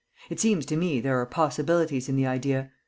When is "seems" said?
0.39-0.65